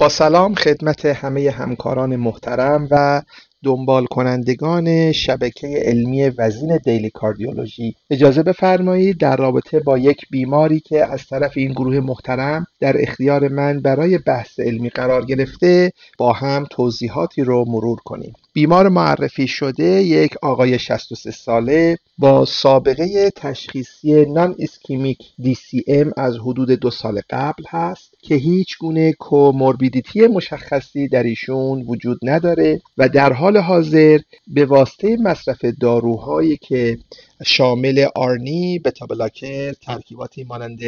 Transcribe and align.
با 0.00 0.08
سلام 0.08 0.54
خدمت 0.54 1.06
همه 1.06 1.50
همکاران 1.50 2.16
محترم 2.16 2.88
و 2.90 3.22
دنبال 3.64 4.06
کنندگان 4.06 5.12
شبکه 5.12 5.66
علمی 5.84 6.28
وزین 6.28 6.76
Daily 6.76 7.10
Cardiology. 7.10 7.94
اجازه 8.10 8.42
بفرمایید 8.42 9.18
در 9.18 9.36
رابطه 9.36 9.80
با 9.80 9.98
یک 9.98 10.20
بیماری 10.30 10.80
که 10.80 11.12
از 11.12 11.26
طرف 11.26 11.52
این 11.56 11.72
گروه 11.72 12.00
محترم 12.00 12.66
در 12.80 13.02
اختیار 13.02 13.48
من 13.48 13.80
برای 13.80 14.18
بحث 14.18 14.60
علمی 14.60 14.88
قرار 14.90 15.24
گرفته 15.24 15.92
با 16.18 16.32
هم 16.32 16.66
توضیحاتی 16.70 17.42
رو 17.42 17.64
مرور 17.68 17.98
کنیم. 18.04 18.32
بیمار 18.52 18.88
معرفی 18.88 19.48
شده 19.48 20.02
یک 20.02 20.36
آقای 20.42 20.78
63 20.78 21.30
ساله 21.30 21.98
با 22.18 22.44
سابقه 22.44 23.30
تشخیصی 23.30 24.24
non-ischemic 24.24 25.18
DCM 25.42 26.12
از 26.16 26.36
حدود 26.36 26.70
دو 26.70 26.90
سال 26.90 27.20
قبل 27.30 27.64
هست 27.68 28.14
که 28.22 28.34
هیچ 28.34 28.78
گونه 28.78 29.12
comorbidity 29.12 30.26
مشخصی 30.26 31.08
در 31.08 31.22
ایشون 31.22 31.82
وجود 31.82 32.18
نداره 32.22 32.80
و 32.98 33.08
در 33.08 33.32
حال 33.32 33.56
حاضر 33.56 34.18
به 34.46 34.64
واسطه 34.64 35.16
مصرف 35.16 35.64
داروهایی 35.80 36.56
که 36.56 36.98
شامل 37.44 38.06
ARNI، 38.14 38.78
beta 38.78 39.06
blocker، 39.06 39.72
ترکیباتی 39.72 40.44
مانند 40.44 40.80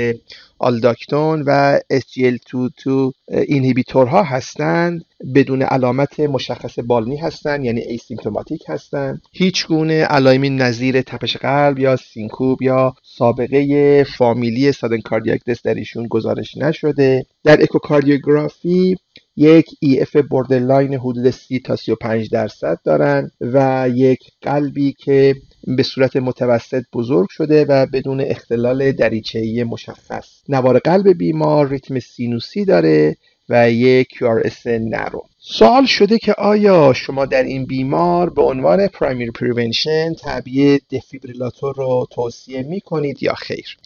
Aldactone 0.58 1.42
و 1.46 1.78
SGLT2 1.92 3.12
inhibitor 3.28 4.13
ها 4.13 4.22
هستند 4.22 5.04
بدون 5.34 5.62
علامت 5.62 6.20
مشخص 6.20 6.78
بالینی 6.78 7.16
هستند 7.16 7.64
یعنی 7.64 7.80
asymptomatic 7.80 8.64
هستند 8.68 9.22
هیچ 9.32 9.66
گونه 9.66 10.02
علائمی 10.04 10.50
نظیر 10.50 11.02
تپش 11.02 11.36
قلب 11.36 11.78
یا 11.78 11.96
سنکوپ 11.96 12.62
یا 12.62 12.94
سابقه 13.02 14.04
فامیلی 14.04 14.72
sudden 14.72 15.00
cardiac 15.00 15.40
در 15.64 15.74
ایشون 15.74 16.06
گزارش 16.06 16.56
نشده. 16.56 17.26
در 17.44 17.62
اکوکاردیوگرافی 17.62 18.96
یک 19.36 19.66
EF 20.00 20.16
borderline 20.16 20.94
حدود 20.94 21.30
30 21.30 21.60
تا 21.60 21.76
35 21.76 22.30
درصد 22.30 22.78
دارند 22.84 23.32
و 23.40 23.88
یک 23.94 24.18
قلبی 24.42 24.92
که 24.98 25.34
به 25.66 25.82
صورت 25.82 26.16
متوسط 26.16 26.82
بزرگ 26.92 27.28
شده 27.30 27.64
و 27.64 27.86
بدون 27.86 28.20
اختلال 28.20 28.92
دریچه‌ای 28.92 29.64
مشخص. 29.64 30.42
نوار 30.48 30.78
قلب 30.78 31.08
بیمار 31.08 31.68
ریتم 31.68 31.98
سینوسی 31.98 32.64
داره. 32.64 33.16
و 33.48 33.70
یک 33.70 34.08
QRS 34.08 34.66
narrow. 34.66 35.26
سوال 35.38 35.86
شده 35.86 36.18
که 36.18 36.32
آیا 36.32 36.92
شما 36.92 37.26
در 37.26 37.42
این 37.42 37.66
بیمار 37.66 38.30
به 38.30 38.42
عنوان 38.42 38.86
primary 38.88 39.30
prevention 39.30 40.14
تعبیه 40.14 40.80
دفیبریلاتور 40.90 41.74
رو 41.76 42.06
توصیه 42.10 42.62
می 42.62 42.80
کنید 42.80 43.22
یا 43.22 43.34
خیر؟ 43.34 43.76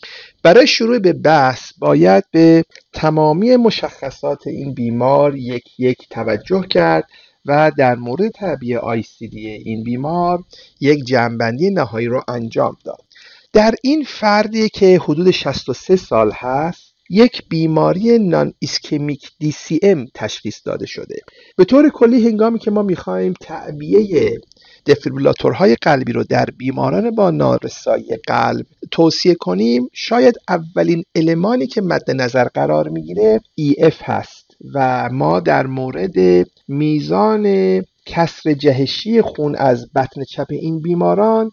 برای 0.42 0.66
شروع 0.66 0.98
به 0.98 1.12
بحث 1.12 1.72
باید 1.78 2.24
به 2.30 2.64
تمامی 2.92 3.56
مشخصات 3.56 4.46
این 4.46 4.74
بیمار 4.74 5.36
یک 5.36 5.80
یک 5.80 6.08
توجه 6.10 6.66
کرد 6.70 7.04
و 7.46 7.72
در 7.77 7.94
مورد 7.94 8.28
تعبیه 8.28 8.80
ICD 9.20 9.48
این 9.48 9.84
بیمار 9.84 10.44
یک 10.80 11.04
جمع‌بندی 11.05 11.70
نهایی 11.70 12.06
رو 12.06 12.22
انجام 12.28 12.77
داد. 12.84 13.04
در 13.52 13.74
این 13.82 14.04
فردی 14.04 14.68
که 14.68 15.00
حدود 15.04 15.30
63 15.30 15.96
سال 15.96 16.32
هست 16.34 16.86
یک 17.10 17.48
بیماری 17.48 18.18
non-ischemic 18.19 19.30
DCM 19.83 20.06
تشخیص 20.14 20.60
داده 20.64 20.86
شده. 20.86 21.16
به 21.56 21.64
طور 21.64 21.88
کلی 21.88 22.28
هنگامی 22.28 22.58
که 22.58 22.70
ما 22.70 22.82
می‌خوایم 22.82 23.34
تعبیه 23.40 24.40
دفیبریلاتورهای 24.86 25.74
قلبی 25.74 26.12
رو 26.12 26.24
در 26.24 26.44
بیماران 26.56 27.10
با 27.10 27.30
نارسایی 27.30 28.16
قلب 28.27 28.66
توصیه 28.90 29.34
کنیم 29.34 29.88
شاید 29.92 30.34
اولین 30.48 31.04
المانی 31.14 31.66
که 31.66 31.82
مد 31.82 32.10
نظر 32.10 32.44
قرار 32.44 32.88
می‌گیره 32.88 33.40
EF 33.78 33.98
هست 34.02 34.56
و 34.74 35.08
ما 35.12 35.40
در 35.40 35.66
مورد 35.66 36.46
میزان 36.68 37.46
کسر 38.06 38.52
جهشی 38.52 39.22
خون 39.22 39.56
از 39.56 39.92
بطن 39.94 40.24
چپ 40.24 40.46
این 40.50 40.80
بیماران 40.80 41.50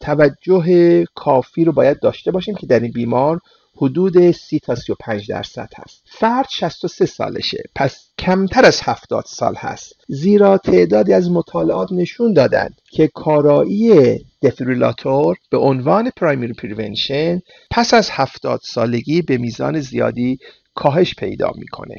توجه 0.00 1.04
کافی 1.14 1.64
رو 1.64 1.72
باید 1.72 2.00
داشته 2.00 2.30
باشیم 2.30 2.54
که 2.54 2.66
در 2.66 2.80
این 2.80 2.92
بیمار 2.92 3.40
حدود 3.76 4.30
30 4.30 4.58
تا 4.60 4.74
35 4.74 5.28
درصد 5.28 5.68
هست. 5.76 6.02
فرد 6.04 6.46
63 6.50 7.06
سالشه. 7.06 7.62
پس 7.74 8.08
کمتر 8.18 8.64
از 8.64 8.80
70 8.82 9.24
سال 9.26 9.54
هست. 9.54 10.04
زیرا 10.08 10.58
تعدادی 10.58 11.12
از 11.12 11.30
مطالعات 11.30 11.92
نشون 11.92 12.32
دادند 12.32 12.80
که 12.90 13.08
کارایی 13.14 14.18
دفیبریلاتور 14.42 15.36
به 15.50 15.58
عنوان 15.58 16.10
primary 16.16 16.52
prevention 16.52 17.40
پس 17.70 17.94
از 17.94 18.10
70 18.10 18.60
سالگی 18.62 19.22
به 19.22 19.38
میزان 19.38 19.80
زیادی 19.80 20.38
کاهش 20.74 21.14
پیدا 21.14 21.52
می‌کنه. 21.56 21.96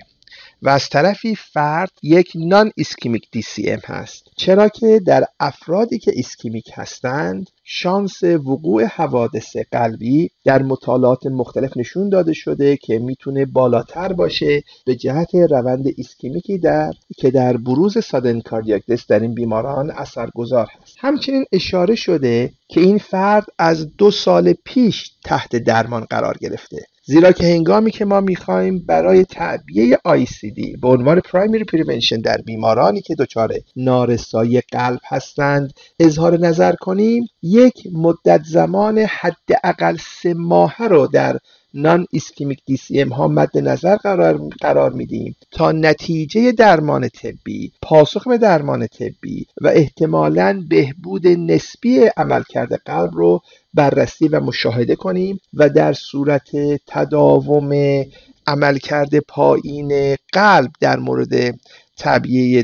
و 0.64 0.70
از 0.70 0.90
طرفی 0.90 1.36
فرد 1.36 1.92
یک 2.04 2.32
non-ischemic 2.36 3.28
DCM 3.68 3.80
هست. 3.86 4.28
چرا 4.38 4.70
که 4.70 5.02
در 5.06 5.26
افرادی 5.40 6.00
که 6.00 6.12
ischemic 6.16 6.72
هستند 6.74 7.50
شانس 7.64 8.24
وقوع 8.24 8.86
حوادث 8.86 9.58
قلبی 9.72 10.30
در 10.46 10.62
مطالعات 10.62 11.26
مختلف 11.26 11.78
نشون 11.78 12.10
داده 12.10 12.34
شده 12.34 12.78
که 12.78 13.00
می‌تونه 13.00 13.46
بالاتر 13.46 14.14
باشه 14.14 14.64
به 14.86 14.96
جهت 14.96 15.36
روند 15.36 15.86
ischemic 15.98 16.51
ی 16.51 16.58
در 16.58 16.92
که 17.18 17.32
در 17.32 17.58
بروز 17.58 18.06
sudden 18.06 18.40
cardiac 18.40 18.84
در 19.10 19.20
این 19.20 19.34
بیماران 19.34 19.92
اثرگذار 19.92 20.68
هست. 20.82 20.96
همچنین 21.00 21.46
اشاره 21.52 21.96
شده 21.96 22.52
که 22.68 22.82
این 22.82 22.98
فرد 22.98 23.46
از 23.60 23.98
دو 23.98 24.12
سال 24.12 24.54
پیش 24.66 25.12
تحت 25.24 25.56
درمان 25.56 26.06
قرار 26.10 26.38
گرفته. 26.42 26.86
زیرا 27.06 27.32
که 27.32 27.44
هنگامی 27.44 27.92
که 27.92 28.06
ما 28.06 28.22
می‌خوایم 28.22 28.86
برای 28.86 29.26
تعبیه 29.26 29.98
دی 30.56 30.78
به 30.82 30.88
عنوان 30.88 31.20
primary 31.20 31.64
prevention 31.64 32.22
در 32.22 32.38
بیمارانی 32.38 33.02
که 33.02 33.16
دچار 33.16 33.54
نارسایی 33.76 34.62
قلب 34.62 35.00
هستند 35.08 35.74
اظهار 36.00 36.40
نظر 36.40 36.74
کنیم 36.76 37.28
یک 37.42 37.88
مدت 37.94 38.42
زمان 38.44 38.98
حداقل 38.98 39.98
سه 39.98 40.34
ماهه 40.34 40.84
رو 40.84 41.08
در 41.08 41.40
non-ischemic 41.74 42.60
ام 42.96 43.10
ها 43.10 43.28
مد 43.28 43.58
نظر 43.58 43.96
قرار, 43.96 44.50
قرار 44.62 44.92
میدیم 44.92 45.36
تا 45.52 45.72
نتیجه 45.72 46.52
درمان 46.52 47.10
طبی 47.10 47.72
پاسخ 47.82 48.28
به 48.28 48.38
درمان 48.38 48.88
طبی 48.88 49.48
و 49.62 49.68
احتمالا 49.68 50.64
بهبود 50.70 51.28
نسبی 51.28 52.00
عملکرد 52.18 52.74
قلب 52.74 53.12
رو 53.14 53.42
بررسی 53.74 54.28
و 54.28 54.40
مشاهده 54.40 54.96
کنیم 54.96 55.40
و 55.54 55.70
در 55.70 55.94
صورت 55.94 56.50
تداوم 56.88 58.04
عملکرد 58.48 59.20
پایین 59.20 60.16
قلب 60.34 60.72
در 60.80 61.00
مورد 61.00 61.60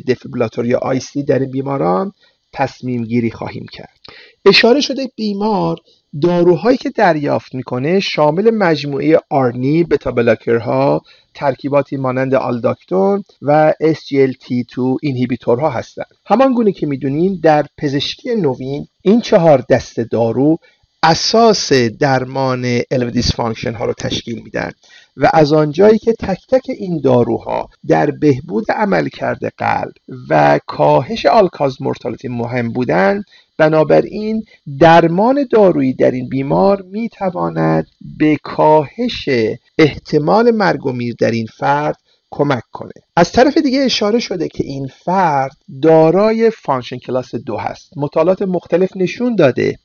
دفیبراتور 0.07 0.65
یا 0.65 0.77
آیسی 0.77 1.23
در 1.23 1.39
بیماران 1.39 2.13
تصمیم 2.53 3.03
گیری 3.03 3.31
خواهیم 3.31 3.65
کرد. 3.71 3.99
اشاره 4.45 4.81
شده 4.81 5.07
بیمار 5.15 5.77
داروهایی 6.21 6.77
که 6.77 6.89
دریافت 6.89 7.55
می‌کنه 7.55 7.99
شامل 7.99 8.51
مجموعه 8.51 9.19
آرنی 9.29 9.83
بتا 9.83 10.11
بلاکرها 10.11 11.01
ترکیباتی 11.33 11.97
مانند 11.97 12.35
آلداکتون 12.35 13.23
و 13.41 13.73
SGLT2 13.83 14.97
اینهیبیتورها 15.01 15.69
هستند. 15.69 16.07
همان 16.25 16.53
گونه 16.53 16.71
که 16.71 16.87
می‌دونین 16.87 17.39
در 17.43 17.65
پزشکی 17.77 18.35
نوین 18.35 18.87
این 19.01 19.21
چهار 19.21 19.63
دست 19.69 19.99
دارو 19.99 20.57
اساس 21.03 21.73
درمان 21.73 22.81
LV 22.91 23.09
dysfunction 23.09 23.73
ها 23.73 23.85
رو 23.85 23.93
تشکیل 23.93 24.43
میدن 24.43 24.71
و 25.17 25.29
از 25.33 25.53
آنجایی 25.53 25.97
که 25.97 26.13
تک 26.13 26.39
تک 26.49 26.63
این 26.69 27.01
داروها 27.03 27.69
در 27.87 28.11
بهبود 28.11 28.71
عملکرد 28.71 29.53
قلب 29.57 29.93
و 30.29 30.59
کاهش 30.67 31.25
all-cause 31.25 31.81
mortality 31.81 32.27
مهم 32.27 32.71
بودند 32.71 33.25
بنابراین 33.59 34.43
درمان 34.79 35.47
دارویی 35.51 35.93
در 35.93 36.11
این 36.11 36.29
بیمار 36.29 36.81
می 36.81 37.09
تواند 37.09 37.87
به 38.17 38.37
کاهش 38.43 39.29
احتمال 39.77 40.51
مرگ 40.51 40.85
و 40.85 40.91
میر 40.91 41.15
در 41.19 41.31
این 41.31 41.47
فرد 41.57 41.95
کمک 42.31 42.63
کنه. 42.71 42.91
از 43.15 43.31
طرف 43.31 43.57
دیگه 43.57 43.79
اشاره 43.79 44.19
شده 44.19 44.47
که 44.47 44.63
این 44.63 44.87
فرد 44.87 45.57
دارای 45.81 46.49
function 46.49 46.97
class 46.97 47.35
دو 47.35 47.57
هست. 47.57 47.89
مطالعات 47.95 48.41
مختلف 48.41 48.97
نشون 48.97 49.35
داده 49.35 49.79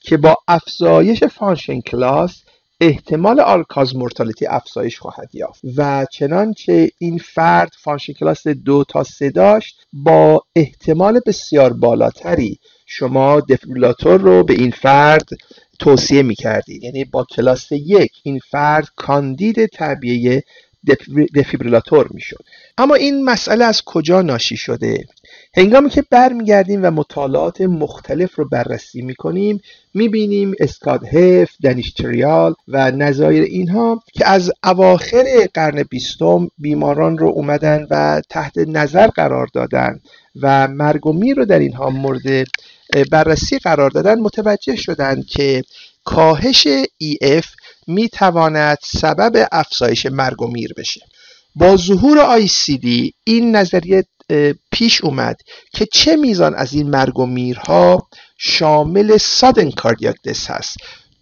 که 0.00 0.16
با 0.16 0.36
افزایش 0.48 1.24
function 1.24 1.80
class 1.80 2.42
احتمال 2.80 3.40
all-cause 3.40 3.96
mortality 3.96 4.46
افزایش 4.46 4.98
خواهد 4.98 5.34
یافت 5.34 5.60
و 5.76 6.06
چنانچه 6.12 6.90
این 6.98 7.18
فرد 7.18 7.72
function 7.82 8.12
class 8.12 8.46
دو 8.48 8.84
تا 8.84 9.04
سه 9.04 9.30
داشت 9.30 9.86
با 9.92 10.42
احتمال 10.56 11.20
بسیار 11.26 11.72
بالاتری 11.72 12.58
شما 12.86 13.40
defibrillator 13.40 14.20
رو 14.20 14.44
به 14.44 14.54
این 14.54 14.70
فرد 14.70 15.28
توصیه 15.78 16.22
می 16.22 16.34
کردید 16.34 16.82
یعنی 16.82 17.04
با 17.04 17.24
کلاس 17.24 17.72
یک 17.72 18.12
این 18.22 18.40
فرد 18.50 18.88
کاندید 18.96 19.66
طبیعه 19.66 20.42
defibrillator 21.34 22.08
می‌شد. 22.10 22.44
اما 22.78 22.94
این 22.94 23.24
مسئله 23.24 23.64
از 23.64 23.82
کجا 23.82 24.22
ناشی 24.22 24.56
شده؟ 24.56 25.06
هنگامی 25.56 25.90
که 25.90 26.04
برمیگردیم 26.10 26.80
و 26.82 26.90
مطالعات 26.90 27.60
مختلف 27.60 28.34
رو 28.34 28.48
بررسی 28.48 29.02
می‌کنیم 29.02 29.60
می‌بینیم 29.94 30.54
اسکاد 30.60 31.04
هف، 31.04 31.50
دنیش 31.62 31.92
تریال 31.92 32.54
و 32.68 32.90
نظایر 32.90 33.42
اینها 33.42 34.02
که 34.12 34.28
از 34.28 34.52
اواخر 34.64 35.48
قرن 35.54 35.82
بیستم 35.82 36.50
بیماران 36.58 37.18
رو 37.18 37.28
اومدن 37.28 37.86
و 37.90 38.22
تحت 38.30 38.58
نظر 38.58 39.06
قرار 39.06 39.48
دادن 39.54 40.00
و 40.42 40.68
مرگ 40.68 41.06
و 41.06 41.12
میر 41.12 41.36
رو 41.36 41.44
در 41.44 41.58
اینها 41.58 41.90
مورد 41.90 42.46
بررسی 43.10 43.58
قرار 43.58 43.90
دادن 43.90 44.20
متوجه 44.20 44.76
شدند 44.76 45.26
که 45.26 45.62
کاهش 46.04 46.68
EF 47.02 47.46
می 47.86 48.08
تواند 48.08 48.78
سبب 48.82 49.48
افزایش 49.52 50.06
مرگ 50.06 50.42
و 50.42 50.46
میر 50.46 50.72
بشه. 50.76 51.00
با 51.54 51.76
ظهور 51.76 52.46
ICD 52.46 53.10
این 53.24 53.56
نظریه 53.56 54.04
پیش 54.72 55.04
اومد 55.04 55.36
که 55.72 55.86
چه 55.92 56.16
میزان 56.16 56.54
از 56.54 56.72
این 56.74 56.90
مرگ 56.90 57.18
و 57.18 57.26
میرها 57.26 58.08
شامل 58.38 59.16
سادن 59.16 59.70
کاردیاک 59.70 60.16
دس 60.24 60.50
هست. 60.50 60.76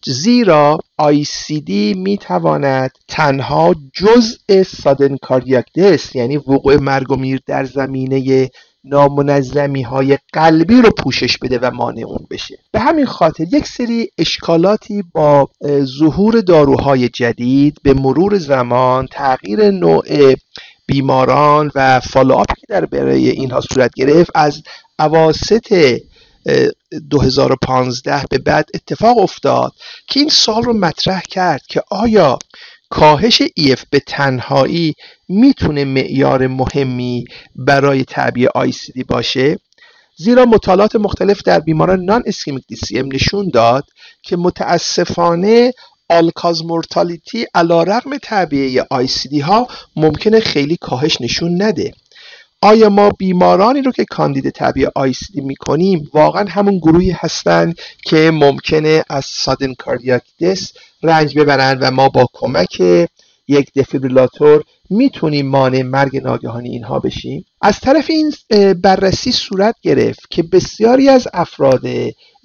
زیرا 0.07 0.79
ICD 1.03 1.71
می 1.97 2.19
تواند 2.21 2.91
تنها 3.09 3.75
جزء 3.95 4.63
سادن 4.63 5.17
کاردیاک 5.17 5.65
دس 5.77 6.15
یعنی 6.15 6.37
وقوع 6.37 6.77
مرگ 6.77 7.11
و 7.11 7.17
میر 7.17 7.41
در 7.47 7.65
زمینه 7.65 8.51
نامنظمی 8.85 9.83
های 9.83 10.19
قلبی 10.33 10.83
رو 10.83 10.91
پوشش 10.91 11.39
بده 11.39 11.59
و 11.59 11.71
مانع 11.71 12.05
اون 12.07 12.27
بشه. 12.31 12.59
به 12.73 12.81
همین 12.81 13.07
خاطر 13.07 13.47
یک 13.53 13.67
سری 13.67 14.11
اشکالاتی 14.19 15.05
با 15.13 15.49
ظهور 15.83 16.41
داروهای 16.41 17.09
جدید 17.09 17.77
به 17.83 17.95
مرور 17.95 18.39
زمان 18.39 19.07
تغییر 19.07 19.71
نوع 19.71 20.35
بیماران 20.87 21.71
و 21.75 22.01
follow-up 22.01 22.49
ی 22.49 22.55
که 22.61 22.67
در 22.69 22.85
برای 22.85 23.31
اینها 23.31 23.61
صورت 23.61 23.91
گرفت 23.95 24.31
از 24.35 24.63
اواسط 24.99 25.99
2015 27.11 28.25
به 28.31 28.39
بعد 28.39 28.69
اتفاق 28.75 29.19
افتاد 29.19 29.73
که 30.07 30.21
این 30.21 30.29
سوال 30.29 30.63
رو 30.63 30.73
مطرح 30.73 31.21
کرد 31.21 31.63
که 31.69 31.83
آیا 31.91 32.39
کاهش 32.95 33.43
EF 33.43 33.81
به 33.91 34.01
تنهایی 34.01 34.95
می‌تونه 35.29 35.85
معیار 35.85 36.47
مهمی 36.47 37.25
برای 37.57 38.05
تعبیه 38.05 38.49
ICD 38.49 39.05
باشه؟ 39.09 39.59
زیرا 40.17 40.45
مطالعات 40.45 40.97
مختلف 40.97 41.43
در 41.43 41.61
بیماران 41.61 42.05
non-ischemic 42.05 42.65
ام 42.95 43.09
نشون 43.13 43.51
داد 43.53 43.85
که 44.23 44.37
متاسفانه 44.37 45.73
آلکاز 46.09 46.65
مورتالیتی 46.65 47.47
علا 47.55 47.83
رقم 47.83 48.19
تعبیه 48.19 48.87
دی 49.31 49.41
ها 49.41 49.69
ممکنه 49.97 50.41
خیلی 50.41 50.77
کاهش 50.77 51.21
نشون 51.21 51.63
نده. 51.63 51.93
آیا 52.65 52.89
ما 52.89 53.11
بیمارانی 53.11 53.83
رو 53.83 53.93
که 53.93 54.05
کاندید 54.05 54.51
طبیعی 54.51 54.89
آیسیدی 54.95 55.41
می‌کنیم 55.41 56.11
واقعا 56.15 56.45
همون 56.49 56.79
گروهی 56.79 57.11
هستند 57.11 57.75
که 58.05 58.31
ممکنه 58.31 59.05
از 59.11 59.25
سادن 59.25 59.75
کاردیاک 59.75 60.23
دس 60.41 60.73
رنج 61.03 61.39
ببرند 61.39 61.79
و 61.81 61.91
ما 61.91 62.09
با 62.09 62.27
کمک 62.33 62.81
یک 63.49 63.73
دفیبریلاتور 63.77 64.65
می‌تونیم 64.91 65.47
مانع 65.47 65.83
مرگ 65.83 66.17
ناگهانی 66.17 66.69
اینها 66.69 66.99
بشیم؟ 66.99 67.45
از 67.61 67.81
طرف 67.81 68.11
این 68.11 68.33
بررسی 68.75 69.33
صورت 69.33 69.75
گرفت 69.83 70.31
که 70.31 70.43
بسیاری 70.43 71.09
از 71.09 71.29
افراد 71.35 71.83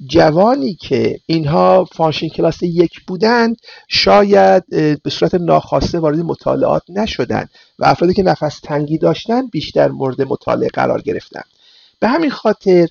جوانی 0.10 0.74
که 0.74 1.20
اینها 1.26 1.86
function 1.86 2.28
class 2.28 2.64
یک 2.64 3.02
بودند 3.08 3.58
شاید 3.88 4.64
به 5.04 5.10
صورت 5.10 5.36
ناخواسته 5.36 6.00
وارد 6.00 6.20
مطالعات 6.20 6.84
نشدند 6.90 7.50
و 7.80 7.86
افرادی 7.86 8.14
که 8.14 8.24
نفس 8.24 8.60
تنگی 8.60 8.98
داشتند 8.98 9.52
بیشتر 9.52 9.88
مورد 9.88 10.22
مطالعه 10.22 10.70
قرار 10.74 11.02
گرفتند. 11.02 11.46
به 12.00 12.08
همین 12.08 12.30
خاطر 12.30 12.88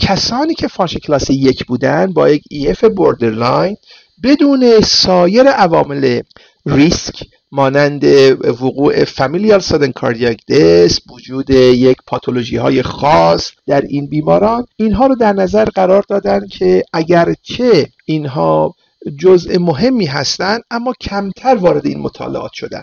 کسانی 0.00 0.54
که 0.54 0.68
function 0.68 0.98
class 0.98 1.30
یک 1.30 1.64
بودند 1.64 2.14
با 2.14 2.30
یک 2.30 2.42
EF 2.52 2.84
borderline 2.84 3.76
بدون 4.22 4.80
سایر 4.80 5.48
عوامل 5.48 6.20
ریسک 6.66 7.24
مانند 7.52 8.04
وقوع 8.44 9.04
فامیلیال 9.04 9.60
سادن 9.60 9.92
کاردیاک 9.92 10.46
دس 10.46 11.00
وجود 11.10 11.50
یک 11.50 11.96
پاتولوژی 12.06 12.56
های 12.56 12.82
خاص 12.82 13.50
در 13.66 13.80
این 13.80 14.06
بیماران 14.06 14.66
اینها 14.76 15.06
رو 15.06 15.14
در 15.14 15.32
نظر 15.32 15.64
قرار 15.64 16.04
دادن 16.08 16.46
که 16.46 16.84
اگرچه 16.92 17.88
اینها 18.04 18.74
جزء 19.18 19.58
مهمی 19.58 20.06
هستند 20.06 20.62
اما 20.70 20.92
کمتر 21.00 21.54
وارد 21.54 21.86
این 21.86 21.98
مطالعات 21.98 22.52
شدن. 22.52 22.82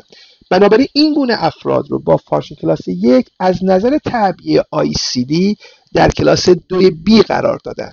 بنابراین 0.49 0.87
این 0.93 1.13
گونه 1.13 1.43
افراد 1.43 1.85
رو 1.89 1.99
با 1.99 2.17
فارشن 2.17 2.55
کلاس 2.55 2.87
یک 2.87 3.27
از 3.39 3.63
نظر 3.63 3.97
تعبیه 3.97 4.63
دی 5.27 5.57
در 5.93 6.09
کلاس 6.09 6.49
دوی 6.49 6.89
بی 6.89 7.21
قرار 7.21 7.59
دادن. 7.63 7.91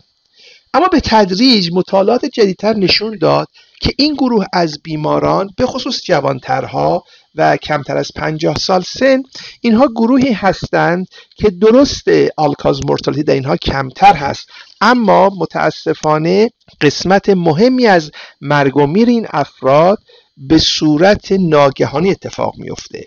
اما 0.74 0.88
به 0.88 1.00
تدریج 1.00 1.70
مطالعات 1.72 2.24
جدیدتر 2.24 2.74
نشون 2.74 3.18
داد 3.20 3.48
که 3.80 3.92
این 3.98 4.14
گروه 4.14 4.44
از 4.52 4.78
بیماران 4.82 5.50
به 5.56 5.66
خصوص 5.66 6.02
جوانترها 6.04 7.04
و 7.34 7.56
کمتر 7.56 7.96
از 7.96 8.10
50 8.16 8.56
سال 8.56 8.82
سن 8.82 9.22
اینها 9.60 9.86
گروهی 9.86 10.32
هستند 10.32 11.06
که 11.36 11.50
درست 11.50 12.04
آلکاز 12.36 12.80
مورتالیتی 12.86 13.22
در 13.22 13.34
اینها 13.34 13.56
کمتر 13.56 14.14
هست. 14.14 14.48
اما 14.80 15.30
متاسفانه 15.38 16.50
قسمت 16.80 17.28
مهمی 17.28 17.86
از 17.86 18.10
مرگ 18.40 18.76
و 18.76 18.86
میر 18.86 19.08
این 19.08 19.26
افراد 19.30 19.98
به 20.36 20.58
صورت 20.58 21.32
ناگهانی 21.32 22.10
اتفاق 22.10 22.54
میفته 22.58 23.06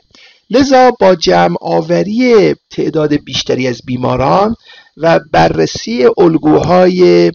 لذا 0.49 0.91
با 0.91 1.15
جمع 1.15 1.55
آوری 1.61 2.55
تعداد 2.69 3.13
بیشتری 3.13 3.67
از 3.67 3.81
بیماران 3.85 4.55
و 4.97 5.19
بررسی 5.31 6.07
الگوهای 6.17 7.31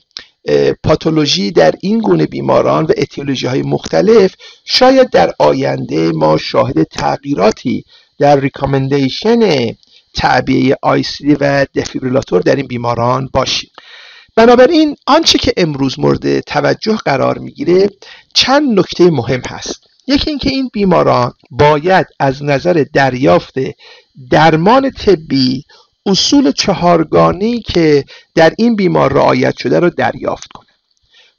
پاتولوژی 0.82 1.50
در 1.50 1.74
این 1.80 1.98
گونه 1.98 2.26
بیماران 2.26 2.84
و 2.84 2.92
اتیولوژی 2.96 3.46
های 3.46 3.62
مختلف 3.62 4.34
شاید 4.64 5.10
در 5.10 5.34
آینده 5.38 6.12
ما 6.12 6.36
شاهد 6.36 6.82
تغییراتی 6.82 7.84
در 8.18 8.40
ریکامندیشن 8.40 9.72
تعبیه 10.14 10.76
آیسیدی 10.82 11.34
و 11.40 11.66
دفیبریلاتور 11.74 12.40
در 12.40 12.56
این 12.56 12.66
بیماران 12.66 13.28
باشیم. 13.32 13.70
بنابراین 14.36 14.96
آنچه 15.06 15.38
که 15.38 15.52
امروز 15.56 15.98
مورد 15.98 16.40
توجه 16.40 16.96
قرار 16.96 17.38
می‌گیره 17.38 17.90
چند 18.34 18.78
نکته 18.78 19.10
مهم 19.10 19.42
هست. 19.48 19.84
یکی 20.06 20.30
اینکه 20.30 20.50
این 20.50 20.70
بیماران 20.72 21.32
باید 21.50 22.06
از 22.20 22.42
نظر 22.42 22.84
دریافت 22.92 23.54
درمان 24.30 24.90
طبی 24.90 25.64
اصول 26.06 26.52
چهارگانی 26.52 27.60
که 27.60 28.04
در 28.34 28.54
این 28.58 28.76
بیمار 28.76 29.12
رعایت 29.12 29.56
شده 29.58 29.80
رو 29.80 29.90
دریافت 29.90 30.52
کنه. 30.54 30.68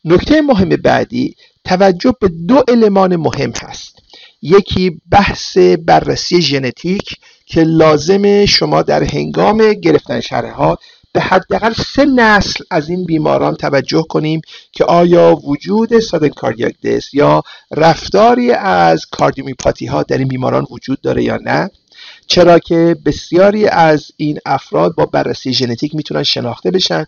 نکته 0.06 0.42
مهم 0.42 0.70
بعدی 0.70 1.36
توجه 1.64 2.14
به 2.22 2.28
دو 2.48 2.64
المان 2.68 3.16
مهم 3.16 3.52
هست. 3.62 3.96
یکی 4.42 5.02
بحث 5.12 5.58
بررسی 5.58 6.42
ژنتیک 6.42 7.16
که 7.46 7.64
لازم 7.64 8.46
شما 8.46 8.82
در 8.82 9.04
هنگام 9.04 9.74
گرفتن 9.74 10.20
شرح 10.20 10.76
به 11.16 11.22
حداقل 11.22 11.74
سه 11.74 12.06
نسل 12.06 12.64
از 12.72 12.90
این 12.90 13.06
بیماران 13.06 13.56
توجه 13.56 14.06
کنیم 14.10 14.42
که 14.72 14.86
آیا 14.86 15.36
وجود 15.36 16.00
سادن 16.00 16.30
کاردیاک 16.30 16.82
دس 16.82 17.14
یا 17.14 17.44
رفتاری 17.72 18.52
از 18.52 19.06
کاردیومیپاتی 19.06 19.86
ها 19.86 20.04
در 20.04 20.18
این 20.18 20.28
بیماران 20.28 20.66
وجود 20.72 21.02
داره 21.02 21.24
یا 21.24 21.38
نه. 21.44 21.70
چرا 22.28 22.60
که 22.60 22.96
بسیاری 23.06 23.68
از 23.68 24.12
این 24.18 24.40
افراد 24.46 24.96
با 24.96 25.06
بررسی 25.06 25.54
ژنتیک 25.54 25.96
می‌تونن 25.96 26.24
شناخته 26.24 26.72
بشن. 26.72 27.06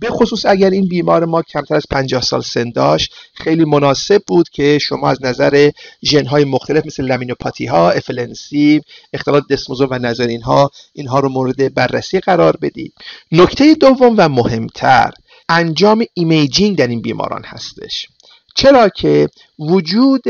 به 0.00 0.10
خصوص 0.10 0.46
اگر 0.46 0.70
این 0.70 0.88
بیمار 0.88 1.24
ما 1.24 1.42
کمتر 1.42 1.74
از 1.74 1.82
50 1.90 2.22
سال 2.22 2.42
سن 2.42 2.70
داشت 2.70 3.14
خیلی 3.34 3.64
مناسب 3.64 4.22
بود 4.26 4.48
که 4.48 4.78
شما 4.78 5.10
از 5.10 5.18
نظر 5.22 5.70
ژنهای 6.04 6.44
مختلف 6.44 6.86
مثل 6.86 7.04
laminopathy 7.04 7.66
ها 7.66 7.90
FLNC 7.90 8.80
اختلال 9.12 9.42
دسموزو 9.50 9.86
و 9.90 9.98
نظر 9.98 10.26
اینها 10.26 10.70
اینها 10.92 11.20
رو 11.20 11.28
مورد 11.28 11.74
بررسی 11.74 12.20
قرار 12.20 12.56
بدید. 12.56 12.92
نکته 13.32 13.74
دوم 13.74 14.14
و 14.18 14.28
مهمتر 14.28 15.12
انجام 15.48 16.04
imaging 16.14 16.78
در 16.78 16.86
این 16.86 17.02
بیماران 17.02 17.44
هستش. 17.44 18.06
چرا 18.54 18.88
که 18.88 19.28
وجود 19.58 20.24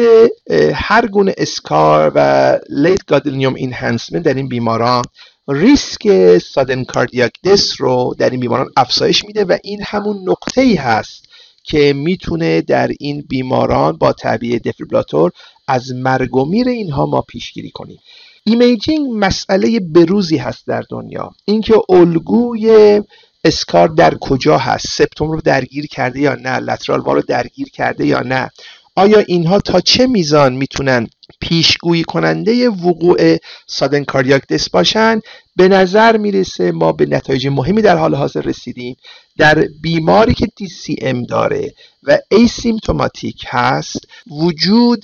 هر 0.75 1.07
گونه 1.07 1.35
scar 1.39 2.13
و 2.15 2.59
late 2.69 3.07
gadolinium 3.07 3.55
enhancement 3.55 4.23
در 4.23 4.35
این 4.35 4.49
بیماران 4.49 5.05
risk 5.49 6.39
sudden 6.39 6.85
cardiac 6.85 7.33
death 7.45 7.73
رو 7.79 8.15
در 8.19 8.31
این 8.31 8.41
بیماران 8.41 8.71
افزایش 8.77 9.25
میده 9.25 9.45
و 9.45 9.59
این 9.65 9.83
همون 9.83 10.29
نقطه 10.29 10.61
ای 10.61 10.75
هست 10.75 11.25
که 11.65 11.93
می‌تونه 11.93 12.61
در 12.61 12.91
این 13.01 13.25
بیماران 13.29 13.97
با 13.97 14.13
تعبیه 14.13 14.59
defibrillator 14.59 15.31
از 15.69 15.93
مرگ 15.95 16.37
و 16.37 16.45
میر 16.45 16.69
اینها 16.69 17.07
ما 17.07 17.21
پیشگیری 17.21 17.71
کنیم. 17.71 17.99
imaging 18.45 19.09
مسئله 19.15 19.81
به‌روزی 19.81 20.37
هست 20.37 20.67
در 20.67 20.85
دنیا. 20.91 21.31
اینکه 21.45 21.75
الگوی 21.89 23.01
scar 23.45 23.89
در 23.89 24.15
کجا 24.21 24.59
هست؟ 24.59 24.87
septum 24.87 25.31
رو 25.31 25.41
درگیر 25.41 25.87
کرده 25.87 26.21
یا 26.21 26.35
نه؟ 26.35 26.57
lateral 26.57 27.01
wall 27.01 27.17
رو 27.17 27.23
درگیر 27.23 27.69
کرده 27.69 28.07
یا 28.07 28.21
نه؟ 28.21 28.51
آیا 28.97 29.19
اینها 29.19 29.61
تا 29.61 29.81
چه 29.81 30.07
میزان 30.07 30.53
می‌تونن 30.53 31.07
پیشگویی 31.41 32.05
کننده 32.05 32.69
وقوع 32.69 33.37
sudden 33.67 34.05
cardiac 34.05 34.43
باشن؟ 34.73 35.21
به 35.57 35.69
نظر 35.69 36.17
می‌رسه 36.17 36.73
ما 36.73 36.93
به 36.93 37.07
نتایج 37.07 37.47
مهمی 37.47 37.83
در 37.83 37.97
حال 37.97 38.15
حاضر 38.15 38.41
رسیدیم. 38.41 38.97
در 39.39 39.69
بیماری 39.81 40.35
که 40.35 40.47
DCM 40.47 41.27
داره 41.29 41.75
و 42.03 42.19
asymptomatic 42.31 43.45
هست 43.49 43.99
وجود 44.31 45.03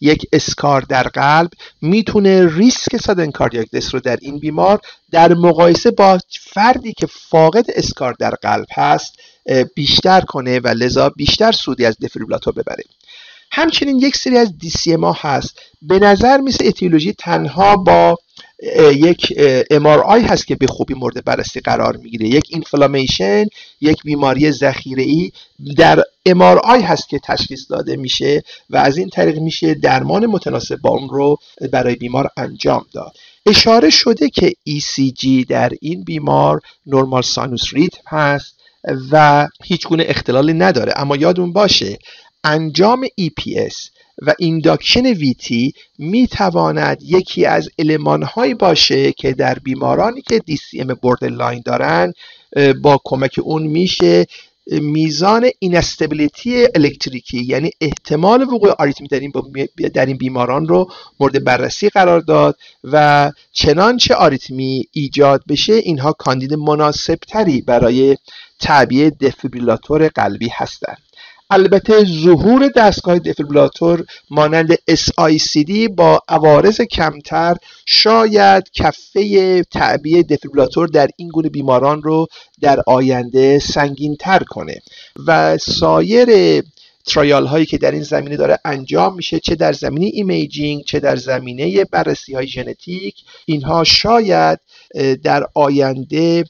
یک 0.00 0.26
scar 0.32 0.80
در 0.80 1.02
قلب 1.02 1.50
می‌تونه 1.82 2.56
risk 2.56 2.96
sudden 2.96 3.30
cardiac 3.30 3.70
death 3.70 3.94
رو 3.94 4.00
در 4.00 4.18
این 4.22 4.38
بیمار 4.38 4.80
در 5.10 5.34
مقایسه 5.34 5.90
با 5.90 6.18
فردی 6.40 6.92
که 6.92 7.06
فاقد 7.06 7.64
scar 7.68 8.14
در 8.18 8.30
قلب 8.30 8.66
هست 8.74 9.14
بیشتر 9.74 10.20
کنه 10.20 10.60
و 10.60 10.68
لذا 10.68 11.08
بیشتر 11.10 11.52
سودی 11.52 11.86
از 11.86 11.96
دفیبریلاتور 12.02 12.52
ببره. 12.52 12.84
همچنین 13.52 13.98
یک 13.98 14.16
سری 14.16 14.38
از 14.38 14.52
ما 14.98 15.16
هست. 15.20 15.58
به 15.82 15.98
نظر 15.98 16.36
مثل 16.36 16.64
اتیولوژی 16.66 17.12
تنها 17.12 17.76
با 17.76 18.16
یک 18.92 19.34
MRI 19.72 20.24
هست 20.30 20.46
که 20.46 20.56
به 20.56 20.66
خوبی 20.66 20.94
مورد 20.94 21.24
بررسی 21.24 21.60
قرار 21.60 21.96
می‌گیره. 21.96 22.28
یک 22.28 22.44
اینفلامیشن 22.48 23.44
یک 23.80 24.02
بیماری 24.02 24.52
ذخیره 24.52 25.02
ای 25.02 25.32
در 25.76 26.02
MRI 26.28 26.82
هست 26.82 27.08
که 27.08 27.18
تشخیص 27.24 27.70
داده 27.70 27.96
میشه 27.96 28.42
و 28.70 28.76
از 28.76 28.98
این 28.98 29.08
طریق 29.08 29.38
میشه 29.38 29.74
درمان 29.74 30.26
متناسب 30.26 30.76
با 30.76 30.90
اون 30.90 31.08
رو 31.08 31.36
برای 31.72 31.94
بیمار 31.94 32.28
انجام 32.36 32.86
داد. 32.92 33.12
اشاره 33.46 33.90
شده 33.90 34.30
که 34.30 34.52
ECG 34.68 35.46
در 35.48 35.72
این 35.80 36.04
بیمار 36.04 36.60
normal 36.86 37.22
sinus 37.22 37.74
rhythm 37.74 38.00
هست 38.08 38.56
و 39.10 39.48
هیچ 39.64 39.88
گونه 39.88 40.04
اختلالی 40.06 40.52
نداره 40.52 40.92
اما 40.96 41.16
یادمون 41.16 41.52
باشه 41.52 41.98
انجام 42.44 43.06
EPS 43.06 43.95
و 44.22 44.34
induction 44.38 45.14
VT 45.14 45.72
می 45.98 46.26
تواند 46.26 46.98
یکی 47.02 47.44
از 47.44 47.68
هایی 48.34 48.54
باشه 48.54 49.12
که 49.12 49.32
در 49.32 49.58
بیمارانی 49.58 50.22
که 50.22 50.40
DCM 50.50 51.22
line 51.22 51.62
دارن 51.64 52.12
با 52.82 53.00
کمک 53.04 53.40
اون 53.42 53.62
میشه 53.62 54.26
میزان 54.70 55.50
instability 55.58 56.66
الکتریکی 56.74 57.44
یعنی 57.44 57.70
احتمال 57.80 58.42
وقوع 58.42 58.70
آریتمی 58.78 59.08
در 59.08 59.20
این, 59.20 59.32
در 59.94 60.06
این 60.06 60.16
بیماران 60.16 60.68
رو 60.68 60.90
مورد 61.20 61.44
بررسی 61.44 61.88
قرار 61.88 62.20
داد 62.20 62.56
و 62.84 63.30
چنانچه 63.52 64.14
آریتمی 64.14 64.84
ایجاد 64.92 65.42
بشه 65.48 65.72
اینها 65.72 66.12
کاندید 66.12 66.54
مناسبتری 66.54 67.60
برای 67.60 68.16
تعبیه 68.60 69.10
defibrillator 69.10 70.08
قلبی 70.08 70.48
هستند 70.52 71.05
البته 71.50 72.04
ظهور 72.04 72.68
دستگاه 72.76 73.18
defibrillator 73.18 74.04
مانند 74.30 74.74
S-ICD 74.74 75.88
با 75.96 76.20
عوارض 76.28 76.80
کمتر 76.80 77.56
شاید 77.86 78.70
کفه 78.72 79.62
تعبیه 79.62 80.22
defibrillator 80.22 80.88
در 80.88 81.08
این 81.16 81.28
گونه 81.28 81.48
بیماران 81.48 82.02
رو 82.02 82.26
در 82.60 82.80
آینده 82.86 83.58
سنگین 83.58 84.16
تر 84.16 84.38
کنه 84.38 84.74
و 85.26 85.58
سایر 85.58 86.62
trial 87.06 87.46
هایی 87.46 87.66
که 87.66 87.78
در 87.78 87.90
این 87.90 88.02
زمینه 88.02 88.36
داره 88.36 88.58
انجام 88.64 89.14
میشه 89.14 89.40
چه 89.40 89.54
در 89.54 89.72
زمینه 89.72 90.10
imaging 90.12 90.84
چه 90.84 91.00
در 91.00 91.16
زمینه 91.16 91.84
بررسی 91.84 92.34
های 92.34 92.46
ژنتیک 92.46 93.14
اینها 93.46 93.84
شاید 93.84 94.58
در 95.22 95.46
آینده 95.54 96.44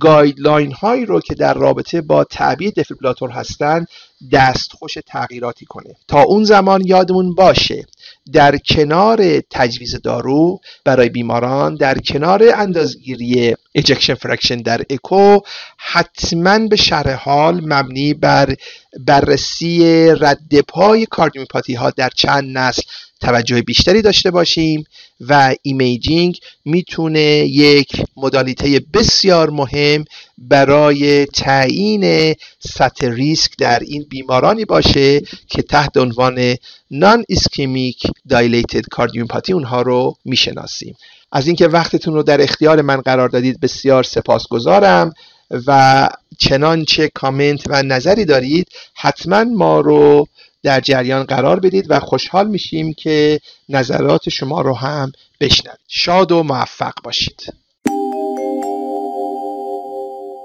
guideline 0.00 0.72
هایی 0.72 1.06
رو 1.06 1.20
که 1.20 1.34
در 1.34 1.54
رابطه 1.54 2.00
با 2.00 2.24
تعبیه 2.24 2.70
defibrillator 2.70 3.30
هستند 3.30 3.86
دستخوش 4.32 4.94
تغییراتی 5.06 5.66
کنه. 5.66 5.94
تا 6.08 6.22
اون 6.22 6.44
زمان 6.44 6.82
یادمون 6.86 7.34
باشه 7.34 7.86
در 8.32 8.56
کنار 8.56 9.40
تجویز 9.50 9.94
دارو 10.02 10.60
برای 10.84 11.08
بیماران 11.08 11.74
در 11.74 11.98
کنار 11.98 12.42
اندازه‌گیری 12.54 13.54
ejection 13.74 14.14
fraction 14.14 14.56
در 14.56 14.82
اکو 14.90 15.38
حتما 15.76 16.58
به 16.58 16.76
شرح 16.76 17.14
حال 17.14 17.60
مبنی 17.64 18.14
بر 18.14 18.54
بررسی 18.98 20.06
رد 20.20 20.60
پای 20.60 21.06
cardiomyopathy 21.06 21.74
ها 21.74 21.90
در 21.90 22.10
چند 22.14 22.58
نسل 22.58 22.82
توجه 23.20 23.62
بیشتری 23.62 24.02
داشته 24.02 24.30
باشیم 24.30 24.84
و 25.20 25.54
imaging 25.62 26.38
می‌تونه 26.64 27.20
یک 27.46 28.02
modality 28.16 28.80
بسیار 28.94 29.50
مهم 29.50 30.04
برای 30.38 31.26
تعیین 31.26 32.34
سطح 32.58 33.06
ریسک 33.06 33.52
در 33.58 33.78
این 33.78 34.06
بیمارانی 34.10 34.64
باشه 34.64 35.20
که 35.48 35.62
تحت 35.62 35.96
عنوان 35.96 36.54
non-ischemic 36.90 38.02
dilated 38.28 38.86
cardiomyopathy 38.90 39.52
اونها 39.52 39.82
رو 39.82 40.16
می‌شناسیم. 40.24 40.96
از 41.32 41.46
اینکه 41.46 41.68
وقتتون 41.68 42.14
رو 42.14 42.22
در 42.22 42.42
اختیار 42.42 42.82
من 42.82 43.00
قرار 43.00 43.28
دادید 43.28 43.60
بسیار 43.60 44.02
سپاسگزارم. 44.02 45.12
و 45.50 46.08
چنانچه 46.38 47.08
کامنت 47.08 47.62
و 47.66 47.82
نظری 47.82 48.24
دارید 48.24 48.68
حتما 48.94 49.44
ما 49.44 49.80
رو 49.80 50.28
در 50.62 50.80
جریان 50.80 51.24
قرار 51.24 51.60
بدید 51.60 51.86
و 51.88 52.00
خوشحال 52.00 52.48
میشیم 52.48 52.94
که 52.94 53.40
نظرات 53.68 54.28
شما 54.28 54.60
رو 54.60 54.74
هم 54.74 55.12
بشنوید. 55.40 55.78
شاد 55.88 56.32
و 56.32 56.42
موفق 56.42 56.94
باشید. 57.02 57.54